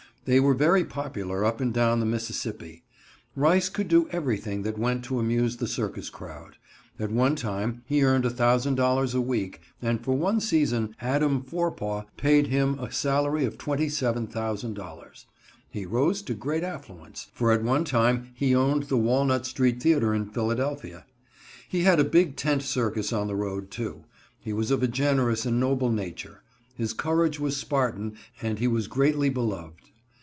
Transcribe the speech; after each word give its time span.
They 0.25 0.39
were 0.39 0.53
very 0.53 0.85
popular 0.85 1.43
up 1.43 1.59
and 1.61 1.73
down 1.73 1.99
the 1.99 2.05
Mississippi. 2.05 2.83
Rice 3.35 3.69
could 3.69 3.87
do 3.87 4.07
everything 4.11 4.61
that 4.61 4.77
went 4.77 5.03
to 5.05 5.17
amuse 5.19 5.57
the 5.57 5.65
circus 5.65 6.11
crowd. 6.11 6.57
At 6.99 7.09
one 7.09 7.35
time 7.35 7.81
he 7.87 8.03
earned 8.03 8.25
$1,000 8.25 9.15
a 9.15 9.19
week, 9.21 9.61
and 9.81 9.99
for 9.99 10.15
one 10.15 10.39
season 10.39 10.95
Adam 11.01 11.41
Forepaugh 11.41 12.05
paid 12.17 12.47
him 12.47 12.77
a 12.77 12.91
salary 12.91 13.45
of 13.45 13.57
$27,000. 13.57 15.25
He 15.71 15.87
rose 15.87 16.21
to 16.21 16.35
great 16.35 16.63
affluence, 16.63 17.29
for 17.33 17.51
at 17.51 17.63
one 17.63 17.83
time 17.83 18.29
he 18.35 18.53
owned 18.53 18.83
the 18.83 18.97
Walnut 18.97 19.47
Street 19.47 19.81
Theater 19.81 20.13
in 20.13 20.27
Philadelphia. 20.27 21.03
He 21.67 21.81
had 21.81 21.99
a 21.99 22.03
big 22.03 22.35
tent 22.35 22.61
circus 22.61 23.11
on 23.11 23.25
the 23.25 23.35
road, 23.35 23.71
too. 23.71 24.03
He 24.39 24.53
was 24.53 24.69
of 24.69 24.83
a 24.83 24.87
generous 24.87 25.47
and 25.47 25.59
noble 25.59 25.91
nature; 25.91 26.43
his 26.75 26.93
courage 26.93 27.39
was 27.39 27.57
Spartan, 27.57 28.13
and 28.39 28.59
he 28.59 28.67
was 28.67 28.85
greatly 28.85 29.29
beloved. 29.29 29.77